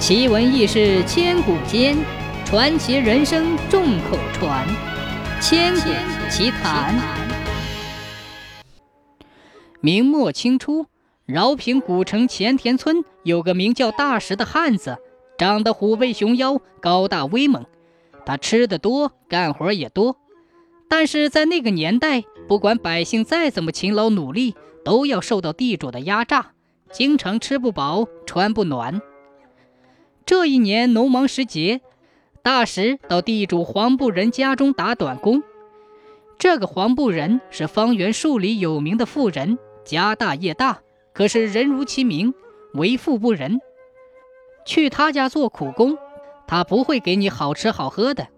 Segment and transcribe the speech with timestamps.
[0.00, 1.94] 奇闻异事千古间，
[2.46, 4.66] 传奇人生众口传。
[5.42, 5.90] 千古
[6.30, 6.98] 奇谈。
[9.82, 10.86] 明末清初，
[11.26, 14.96] 饶平古城前田村有个名叫大石的汉子，
[15.36, 17.66] 长得虎背熊腰，高大威猛。
[18.24, 20.16] 他吃的多，干活也多。
[20.88, 26.52] 但是在那个年代，不管百姓再怎么勤劳努力，都要受到地主的压榨，
[26.90, 29.02] 经常吃不饱，穿不暖。
[30.30, 31.80] 这一年农忙时节，
[32.40, 35.42] 大石到地主黄布仁家中打短工。
[36.38, 40.82] 这个黄布仁是方圆数里有名的富人，家大业大，
[41.12, 42.32] 可是人如其名，
[42.74, 43.58] 为富不仁。
[44.64, 45.98] 去他家做苦工，
[46.46, 48.28] 他不会给你好吃好喝的，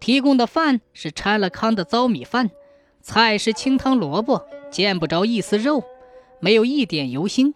[0.00, 2.50] 提供的饭是掺了糠的糟米饭，
[3.02, 5.84] 菜是清汤萝卜，见不着一丝肉，
[6.40, 7.52] 没有一点油腥。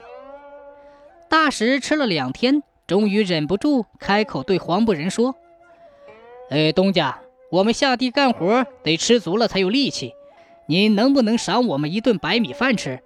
[1.31, 2.63] 大石吃了两天。
[2.89, 5.37] 终于忍不住开口对黄布仁说
[6.49, 10.15] ：“哎，东家，我们下地干活得吃足了才有力气，
[10.67, 13.01] 您能不能赏我们一顿白米饭吃？”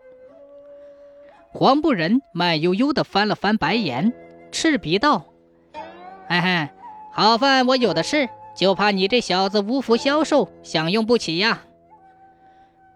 [1.50, 4.12] 黄布仁慢悠悠地翻了翻白眼，
[4.52, 5.26] 赤鼻道
[6.30, 6.68] ：“嘿嘿，
[7.12, 11.62] 好饭我有的是，就怕你这小子无福消受，享用不起呀。”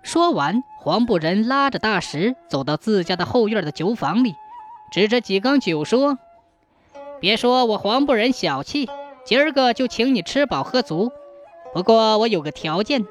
[0.05, 4.37] 说完，黄布仁拉着大石走到自家的后院的酒坊里，
[4.93, 6.17] 指着几缸酒说。
[7.21, 8.89] 别说我黄布人小气，
[9.25, 11.11] 今儿个就请你吃饱喝足。
[11.73, 13.07] 不过我有个条件，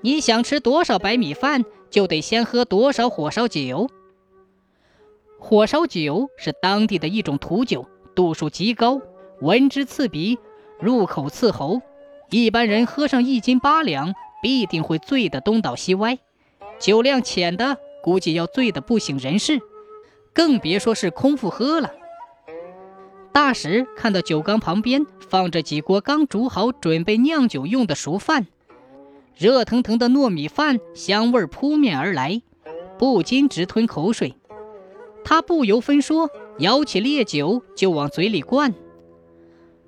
[0.00, 3.88] 你想吃多少白米饭，就得先喝多少火烧酒。
[5.38, 9.00] 火烧酒是当地的一种土酒，度数极高，
[9.40, 10.38] 闻之刺鼻，
[10.78, 11.80] 入口刺喉。
[12.30, 16.16] 一般人喝上一斤八两，必定会醉得东倒西歪；
[16.78, 19.60] 酒量浅的，估计要醉得不省人事，
[20.32, 21.92] 更别说是空腹喝了。
[23.32, 28.48] 大石看到酒缸旁边放着几锅刚煮好、准备酿酒用的熟饭，
[29.36, 32.42] 热腾腾的糯米饭香味扑面而来，
[32.98, 34.34] 不禁直吞口水。
[35.24, 36.28] 他不由分说，
[36.58, 38.74] 舀起烈酒就往嘴里灌。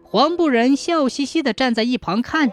[0.04, 2.52] 黄布仁笑嘻嘻地站在一旁看，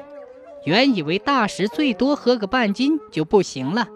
[0.66, 3.88] 原以为大石最多喝个半斤就不行了，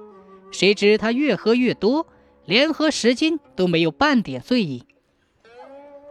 [0.51, 2.05] 谁知他越喝越多，
[2.45, 4.83] 连喝十斤都没有半点醉意。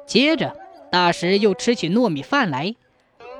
[0.06, 0.56] 接着。
[0.92, 2.74] 大石又吃起糯米饭来，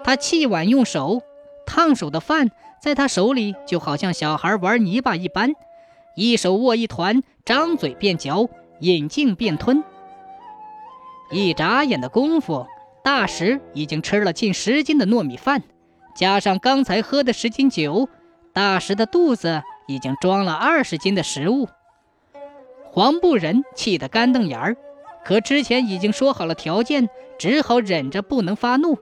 [0.03, 1.21] 他弃碗用手
[1.67, 5.53] 烫手的饭，在他手里就好像小孩玩泥巴一般，
[6.17, 8.49] 一手握一团，张嘴便嚼，
[8.81, 9.85] 饮尽便吞。
[11.31, 12.67] 一眨眼的功夫，
[13.05, 15.63] 大石已经吃了近十斤的糯米饭，
[16.17, 18.09] 加上刚才喝的十斤酒，
[18.55, 21.69] 大石的肚子已经装了二十斤的食物。
[22.91, 24.75] 黄布仁气得干瞪眼儿。
[25.25, 28.99] 可之前已经说好了条件，只好忍着不能发怒。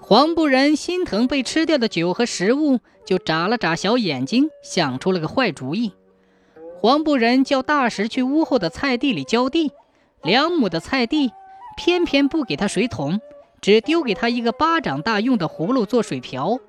[0.00, 5.92] 黄布仁心疼被吃掉的酒和食物，就眨了眨小眼睛，想出了个坏主意。
[6.78, 9.72] 黄布仁叫大石去屋后的菜地里浇地，
[10.22, 11.32] 两亩的菜地，
[11.76, 13.20] 偏偏不给他水桶，
[13.60, 16.60] 只丢给他一个巴掌大用的葫芦做水瓢，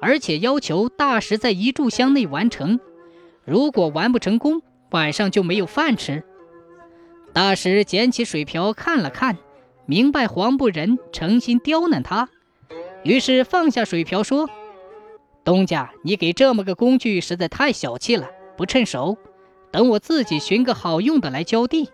[0.00, 2.80] 而且要求大石在一炷香内完成。
[3.44, 6.24] 如果完不成功，晚上就没有饭吃。
[7.34, 9.36] 大石捡起水瓢看了看，
[9.86, 12.28] 明白黄布仁诚心刁难他，
[13.02, 14.48] 于是放下水瓢说
[15.42, 19.18] ：“东家，你给这么个工具实在太小气了，不趁手。
[19.72, 21.90] 等我自己寻个好用的来浇地。”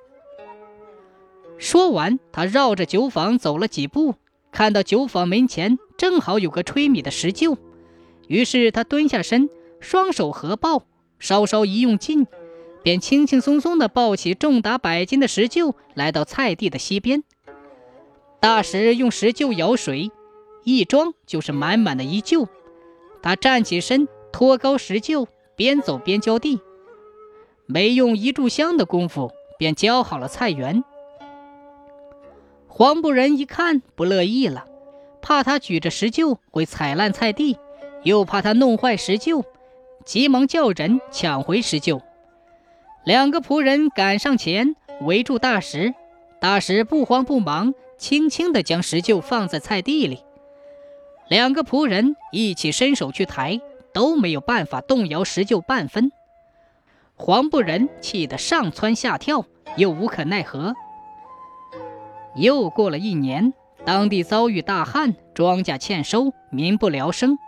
[1.56, 4.16] 说完，他绕着酒坊走了几步，
[4.52, 7.56] 看到酒坊门前正好有个吹米的石臼，
[8.28, 9.48] 于是他蹲下身，
[9.80, 10.82] 双手合抱，
[11.18, 12.26] 稍稍一用劲。
[12.82, 17.22] 便轻轻松松地抱起重达百斤的石臼，来到菜地的西边。
[18.41, 20.10] 大石用石臼舀水，
[20.64, 22.48] 一装就是满满的一臼。
[23.22, 25.26] 他站起身，托高石臼，
[25.56, 26.60] 边走边浇地。
[27.66, 30.82] 没用一炷香的功夫，便浇好了菜园。
[32.66, 34.64] 黄布人一看不乐意了，
[35.20, 37.58] 怕他举着石臼会踩烂菜地，
[38.05, 39.44] 又怕他弄坏石臼，
[40.06, 42.00] 急忙叫人抢回石臼。
[43.05, 45.94] 两个仆人赶上前，围住大石。
[46.38, 50.23] 大石不慌不忙，轻轻地将石臼放在菜地里。
[51.29, 53.61] 两个仆人一起伸手去抬，
[53.94, 56.12] 都没有办法动摇石臼半分。
[57.14, 59.44] 黄布仁气得上蹿下跳，
[59.76, 60.75] 又无可奈何。
[62.37, 63.53] 又过了一年，
[63.85, 67.38] 当地遭遇大旱，庄稼欠收，民不聊生。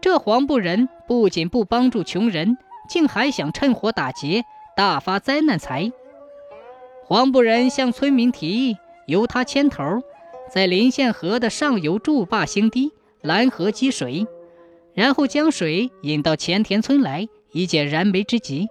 [0.00, 2.56] 这黄布仁不仅不帮助穷人，
[2.88, 4.44] 竟还想趁火打劫。
[4.76, 5.92] 大发灾难财。
[7.04, 8.76] 黄布仁向村民提议，
[9.06, 10.02] 由他牵头，
[10.52, 14.26] 在临县河的上游筑坝兴堤，拦河积水，
[14.94, 18.68] 然后将水引到前田村来，以解燃眉之急。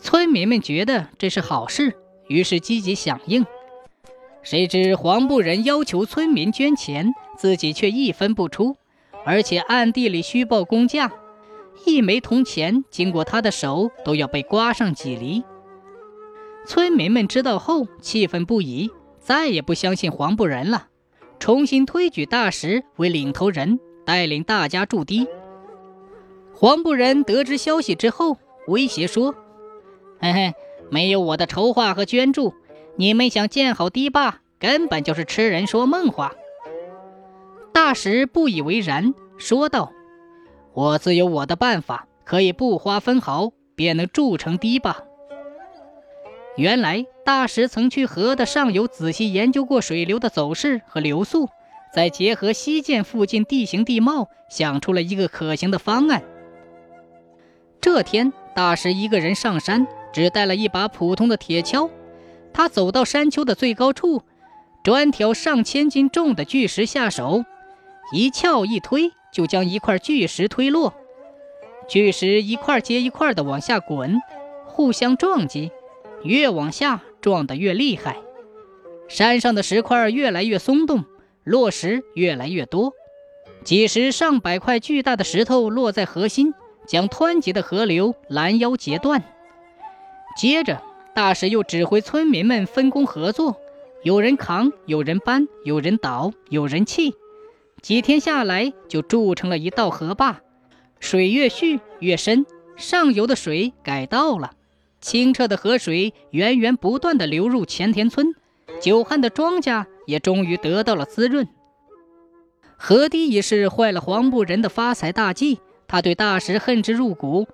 [0.00, 1.94] 村民们觉得这是好事，
[2.28, 3.46] 于是积极响应。
[4.42, 8.76] 谁知黄布人要求村民捐钱，自己却一分不出，
[9.24, 11.12] 而且暗地里虚报工价，
[11.84, 15.44] 一枚铜钱经过他的手都要被刮上几厘。
[16.66, 20.88] 村民们知道后气愤不已，再也不相信黄布人了，
[21.38, 25.26] 重新推举大石为领头人，带领大家筑堤。
[26.52, 28.36] 黄布人得知消息之后，
[28.66, 29.34] 威胁说
[30.20, 30.54] ：“嘿嘿，
[30.90, 32.54] 没有我的筹划和捐助。”
[33.00, 36.32] 你们想建好堤坝，根本就是痴人说梦话。
[37.72, 39.92] 大石不以为然，说道
[40.78, 45.02] ：“我自有我的办法，可以不花分毫便能筑成堤坝。”
[46.56, 51.48] 原来大石曾去河的上游仔细研究过水流的走势和流速，
[51.92, 56.22] 再结合西涧附近地形地貌，想出了一个可行的方案。
[57.80, 61.90] 这天，大石一个人上山，只带了一把普通的铁锹。
[62.52, 64.22] 他走到山丘的最高处，
[64.84, 67.44] 专挑上千斤重的巨石下手，
[68.12, 70.94] 一撬一推，就将一块巨石推落。
[71.88, 74.20] 巨石一块接一块的往下滚，
[74.66, 75.70] 互相撞击，
[76.22, 78.16] 越往下撞得越厉害。
[79.08, 81.04] 山上的石块越来越松动，
[81.44, 82.92] 落石越来越多，
[83.64, 86.54] 几十上百块巨大的石头落在河心，
[86.86, 89.22] 将湍急的河流拦腰截断。
[90.36, 90.82] 接着。
[91.14, 93.60] 大石又指挥村民们分工合作，
[94.04, 97.12] 有人扛，有人搬，有人倒，有人砌。
[97.80, 100.40] 几天下来，就筑成了一道河坝。
[101.00, 102.44] 水越蓄越深，
[102.76, 104.52] 上游的水改道了，
[105.00, 108.34] 清澈的河水源源不断地流入前田村，
[108.80, 111.46] 久旱的庄稼也终于得到了滋润。
[112.76, 117.46] 河堤一事坏了黄布人的发财大计，他对大石恨之入骨。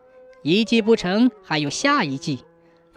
[0.43, 2.45] 一计不成，还有下一计。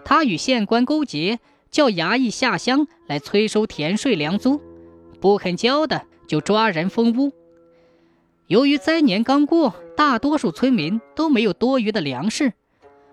[0.04, 1.40] 他与县官勾结，
[1.72, 4.62] 叫衙役下乡来催收田税粮租，
[5.22, 7.32] 不肯交的就抓人封屋。
[8.48, 12.54] 由于灾年刚过，大多数村民都没有多余的粮食，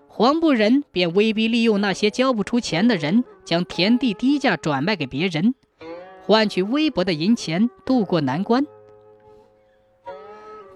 [0.07, 5.55] 黄布人便威逼利诱那些交不出钱的人，将田地低价转卖给别人，
[6.23, 8.65] 换取微薄的银钱渡过难关。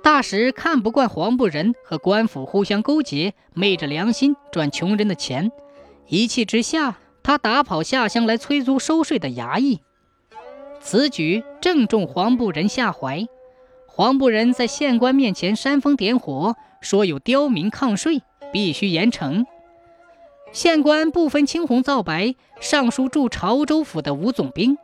[0.01, 5.51] 大石看不惯黄布人和官府互相勾结，昧着良心赚穷人的钱。
[6.07, 9.81] 一气之下，他打跑下乡来催租收税的衙役。
[10.79, 13.27] 此举正中黄布人下怀。
[13.87, 18.21] 黄布人在县官面前煽风点火，说有刁民抗税，
[18.53, 19.45] 必须严惩。
[20.51, 24.77] 县官不分青红皂白，上书驻潮州府的吴总兵，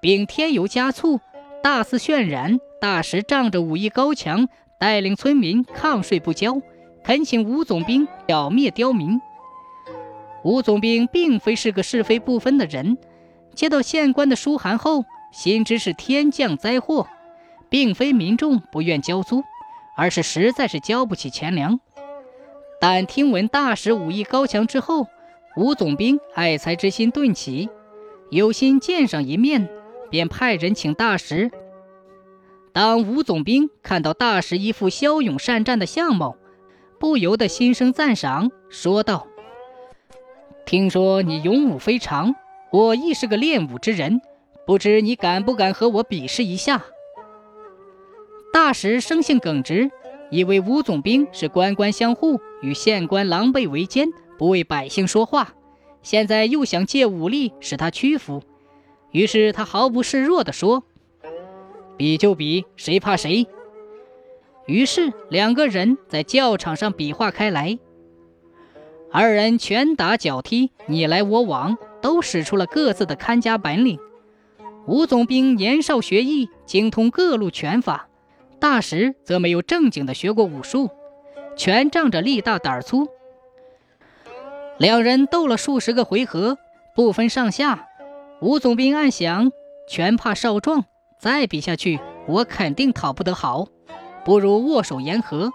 [0.00, 1.20] 并添油加醋，
[1.62, 4.48] 大肆渲染大石仗着武艺高强，
[4.78, 6.60] 带领村民抗税不交，
[7.02, 9.20] 恳请吴总兵剿灭刁民。
[10.44, 12.96] 吴总兵并非是个是非不分的人，
[13.54, 17.06] 接到县官的书函后，心知是天降灾祸，
[17.68, 19.44] 并非民众不愿交租，
[19.96, 21.80] 而是实在是交不起钱粮。
[22.80, 25.06] 但听闻大石武艺高强之后，
[25.56, 27.68] 吴总兵爱才之心顿起，
[28.30, 29.68] 有心见上一面，
[30.10, 31.50] 便派人请大石。
[32.72, 36.36] 当吴总兵看到大石一副骁勇善战的相貌，
[36.98, 39.26] 不由得心生赞赏，说道。
[40.64, 42.34] 听说你勇武非常，
[42.70, 44.20] 我亦是个练武之人，
[44.70, 46.84] 不知你敢不敢和我比试一下？
[48.52, 49.90] 大石生性耿直，
[50.30, 54.06] 以为吴总兵是官官相护，与县官狼狈为奸，
[54.38, 55.54] 不为百姓说话，
[56.04, 58.44] 现在又想借武力使他屈服，
[59.10, 60.84] 于是他毫不示弱地说
[61.98, 63.48] ：“比就比，谁怕谁？”
[64.68, 67.76] 于是两个人在教场上比划开来。
[69.10, 73.98] 二人拳打脚踢，你来我往，都使出了各自的看家本领。
[74.90, 78.08] 吴总兵年少学艺，精通各路拳法；
[78.58, 80.90] 大石则没有正经的学过武术，
[81.56, 83.06] 全仗着力大胆粗。
[84.78, 86.58] 两人斗了数十个回合，
[86.96, 87.86] 不分上下。
[88.40, 89.52] 吴总兵暗想：
[89.88, 90.84] 拳怕少壮，
[91.20, 93.68] 再比下去，我肯定讨不得好，
[94.24, 95.52] 不如握手言和。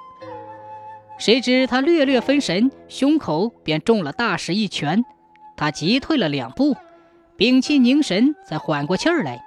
[1.19, 5.03] 谁知他略略分神，胸口便中了大石一拳。
[5.57, 6.77] 他急退了两步，
[7.37, 9.43] 屏气凝神，才缓过气儿来。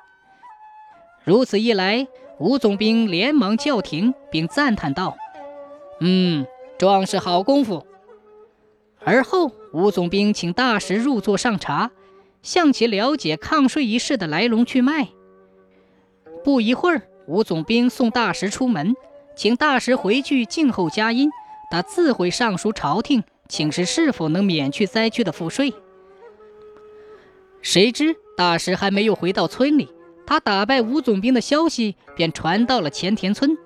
[1.24, 2.06] 如此一来，
[2.38, 5.16] 吴总兵连忙叫停，并赞叹道
[6.00, 6.46] ：“嗯，
[6.78, 7.86] 壮士好功夫。”
[9.02, 11.90] 而后，吴总兵请大石入座上茶，
[12.42, 15.08] 向其了解抗税一事的来龙去脉。
[16.44, 18.94] 不一会儿，吴总兵送大石出门，
[19.34, 21.30] 请大石回去静候佳音，
[21.70, 25.72] 他自会上书朝廷，请示是否能免去灾区的赋税。
[27.70, 29.90] 谁知大使还没有回到村里，
[30.26, 33.58] 他打败吴总兵的消息便传到了前田村。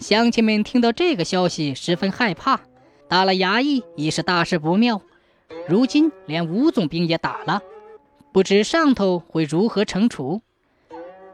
[0.00, 2.62] 乡亲们听到这个消息，十分害怕，
[3.08, 5.00] 打了衙役已是大事不妙。
[5.68, 7.62] 如今连吴总兵也打了，
[8.32, 10.42] 不知上头会如何惩处。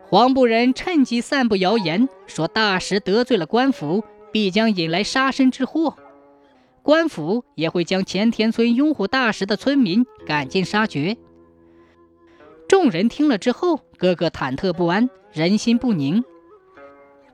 [0.04, 5.97] 黄布人趁机散布谣言，说大石得罪了官府，必将引来杀身之祸。
[6.83, 11.16] 官府也会将前田村拥护大石的村民赶尽杀绝。
[12.72, 16.24] 众人听了之后，个个忐忑不安，人心不宁。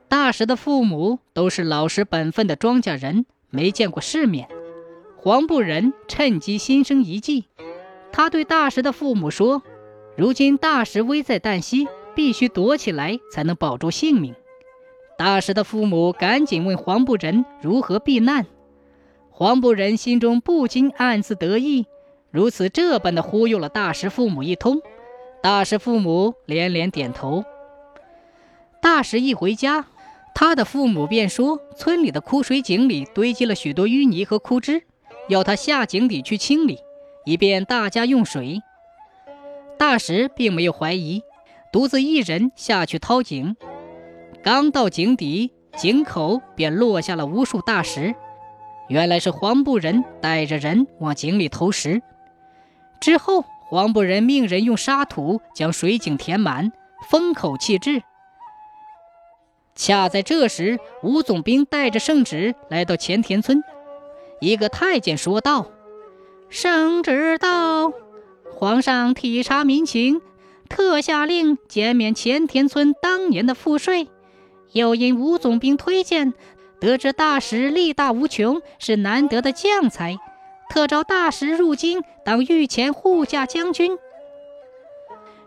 [0.09, 4.49] 大石的父母都是老实本分的庄稼人，没见过世面。
[5.15, 7.45] 黄布人趁机心生一计，
[8.11, 9.63] 他对大石的父母说
[10.17, 14.35] ：“如今大石危在旦夕。”必须躲起来才能保住性命。
[15.17, 18.45] 大石的父母赶紧问黄布仁如何避难。
[19.29, 21.85] 黄布仁心中不禁暗自得意，
[22.29, 24.81] 如此这般的忽悠了大石父母一通。
[25.41, 27.43] 大石父母连连点头。
[28.81, 29.85] 大石一回家，
[30.35, 34.83] 他的父母便说村里的枯水井里堆积了许多淤泥和枯枝，
[35.29, 36.79] 要他下井底去清理，
[37.25, 38.61] 以便大家用水。
[39.77, 41.23] 大石并没有怀疑。
[41.71, 43.55] 独自一人下去掏井，
[44.43, 48.15] 刚到井底，井口便落下了无数大石。
[48.87, 52.01] 原来是黄布人带着人往井里投石。
[52.99, 56.71] 之后，黄布人命人用沙土将水井填满，
[57.07, 58.01] 封口弃置。
[59.75, 63.63] 恰在这时，吴总兵带着圣旨来到前田村。
[64.41, 65.67] 一个太监说道
[66.49, 67.93] ：“圣旨到，
[68.55, 70.21] 皇上体察民情。”
[70.67, 74.07] 特下令减免前田村当年的赋税，
[74.71, 76.33] 又因吴总兵推荐，
[76.79, 80.17] 得知大石力大无穷，是难得的将才，
[80.69, 83.97] 特召大石入京当御前护驾将军。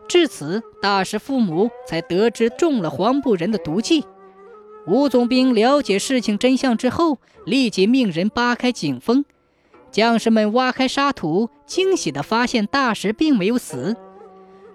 [0.09, 4.05] 至此，大石父母才得知中了黄布人的毒计。
[4.87, 9.25] 吴总兵了解事情真相之后，立即命人扒开井封，
[9.93, 13.97] 将士们挖开沙土，惊喜地发现大石并没有死。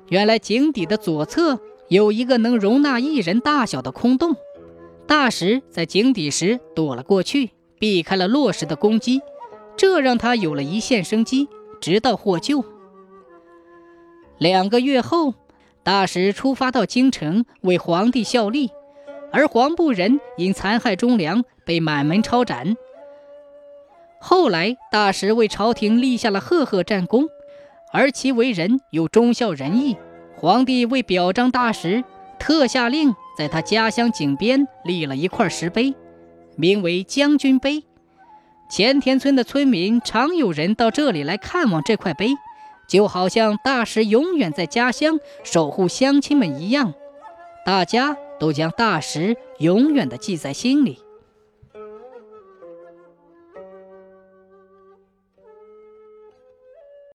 [0.07, 4.37] 原来井底的左侧有一个能容纳一人大小的空洞，
[5.05, 9.19] 大石在井底时躲了过去，避开了落石的攻击，
[9.77, 11.47] 这让他有了一线生机，
[11.79, 12.65] 直到获救。
[14.39, 15.35] 两个月后，
[15.83, 18.71] 大石出发到京城为皇帝效力，
[19.31, 22.75] 而黄布人因残害忠良被满门抄斩。
[24.19, 27.27] 后来，大石为朝廷立下了赫赫战功。
[27.93, 29.95] 而其为人又忠孝仁义，
[30.35, 32.03] 皇帝为表彰大石，
[32.37, 35.95] 特下令在他家乡井边立了一块石碑，
[36.57, 37.85] 名为将军碑。
[38.69, 42.29] 前田村的村民常有人到这里来看望这块碑，
[42.87, 46.93] 就好像大石永远在家乡守护乡亲们一样，
[47.65, 50.99] 大家都将大石永远的记在心里。